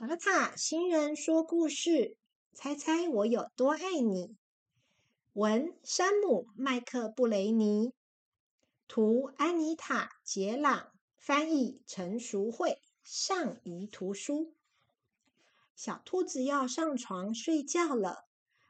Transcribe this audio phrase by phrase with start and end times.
[0.00, 2.16] 塔塔星人说故事，
[2.54, 4.34] 猜猜我有多爱你？
[5.34, 7.92] 文：山姆·麦克布雷尼，
[8.88, 14.54] 图：安妮塔·杰朗，翻译：陈淑慧，上谊图书。
[15.76, 18.24] 小兔子要上床睡觉了，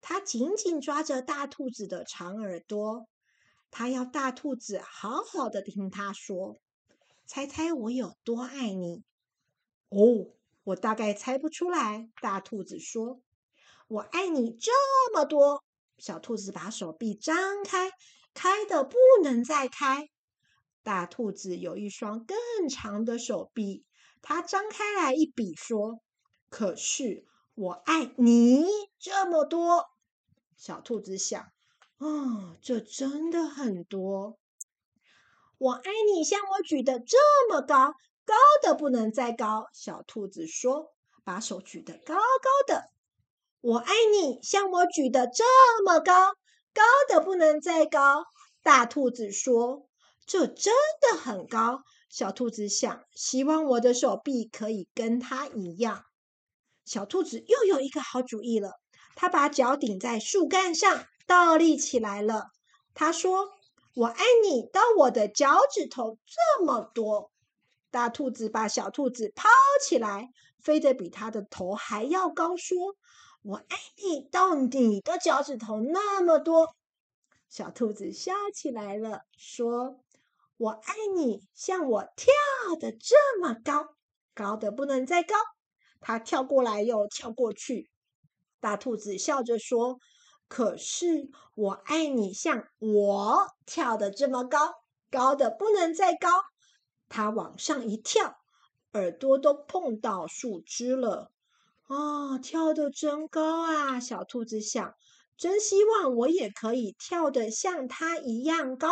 [0.00, 3.06] 它紧紧抓着大兔子的长耳朵，
[3.70, 6.56] 它要大兔子好好的听它说
[7.26, 9.04] ：“猜猜我有多爱你？”
[9.88, 10.26] 哦。
[10.64, 12.08] 我大概猜不出来。
[12.20, 13.20] 大兔子说
[13.88, 14.70] ：“我爱你这
[15.12, 15.64] 么多。”
[15.98, 17.90] 小兔子把手臂张开，
[18.34, 20.08] 开的不能再开。
[20.82, 22.36] 大兔子有一双更
[22.68, 23.84] 长的手臂，
[24.20, 26.00] 它张开来一比说
[26.48, 27.24] ：“可是
[27.54, 28.64] 我爱你
[28.98, 29.86] 这么多。”
[30.56, 31.52] 小兔子想
[31.98, 34.38] ：“哦，这真的很多。”
[35.58, 37.16] 我爱你，像我举得这
[37.48, 37.94] 么高。
[38.24, 40.92] 高的不能再高，小兔子说
[41.24, 42.84] ：“把手举得高高的。”
[43.60, 45.44] 我爱你，像我举得这
[45.84, 46.32] 么高，
[46.72, 48.24] 高的不能再高。
[48.62, 49.88] 大兔子说
[50.26, 56.04] ：“这真的很高。”小兔子想：“希望我的手臂可以跟它一样。”
[56.84, 58.72] 小兔子又有一个好主意了，
[59.16, 62.50] 它把脚顶在树干上，倒立起来了。
[62.94, 63.48] 它说
[63.96, 67.31] ：“我爱你到我的脚趾头这么多。”
[67.92, 69.50] 大兔子把小兔子抛
[69.86, 72.96] 起来，飞得比它的头还要高，说
[73.44, 76.74] ：“我爱你到你的脚趾头那么多。”
[77.50, 80.00] 小兔子笑起来了，说
[80.56, 82.32] ：“我爱你像我跳
[82.80, 83.94] 得这么高，
[84.32, 85.34] 高的不能再高。”
[86.00, 87.90] 它跳过来又跳过去。
[88.58, 89.98] 大兔子笑着说
[90.48, 94.72] ：“可是我爱你像我跳得这么高，
[95.10, 96.30] 高的不能再高。”
[97.14, 98.38] 它往上一跳，
[98.94, 101.30] 耳朵都碰到树枝了。
[101.86, 104.00] 哦，跳得真高啊！
[104.00, 104.94] 小兔子想，
[105.36, 108.88] 真希望我也可以跳得像它一样高。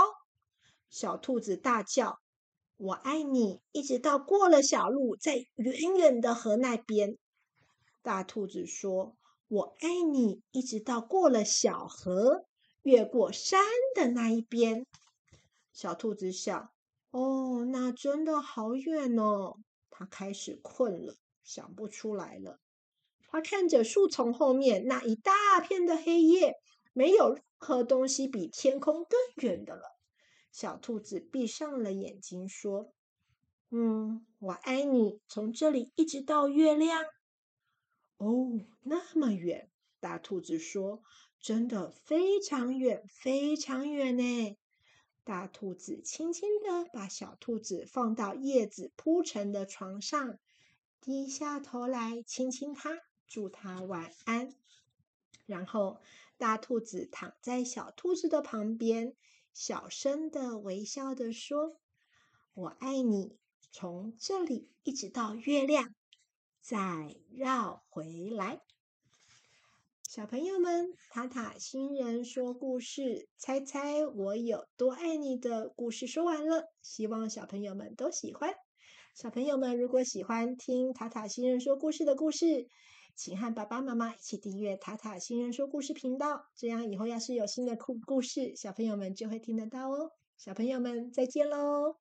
[0.91, 2.19] 小兔子大叫
[2.77, 7.17] ：“我爱你！”一直到过了小路，在远远的河那边。
[8.03, 9.17] 大兔子说
[9.49, 12.45] ：“我爱你！”一直到过了小河，
[12.83, 13.65] 越过山
[13.95, 14.85] 的那一边。
[15.73, 16.71] 小兔子想。
[17.11, 19.57] 哦，那真的好远哦！
[19.91, 22.61] 他开始困了，想不出来了。
[23.27, 26.55] 他看着树丛后面那一大片的黑夜，
[26.93, 29.83] 没有任何东西比天空更远的了。
[30.53, 32.93] 小兔子闭上了眼睛，说
[33.71, 37.05] ：“嗯，我爱你，从这里一直到月亮。”
[38.19, 39.69] 哦，那么远！
[39.99, 41.03] 大兔子说
[41.41, 44.57] ：“真的非常远，非常远呢。”
[45.23, 50.39] 大兔子轻轻地把小兔子放到叶子铺成的床上，
[51.01, 54.55] 低下头来亲亲它，祝它晚安。
[55.47, 56.01] 然后，
[56.37, 59.15] 大兔子躺在小兔子的旁边，
[59.53, 61.77] 小声的微笑的说
[62.55, 63.37] ：“我爱你，
[63.71, 65.95] 从这里一直到月亮，
[66.61, 68.63] 再绕回来。”
[70.11, 78.53] 小朋友们，塔塔星人说故事，猜猜我有多爱你的故事说完了，希望小朋友们都喜欢。
[79.15, 82.67] 小朋友们如果喜欢听塔塔星人说故事的故事，
[83.15, 90.11] 请和爸爸妈妈一起订阅塔塔星人说故事频道，这样以后要是有新的故故事，小朋友们就会听得到哦。
[90.37, 91.95] 小朋友们再见喽。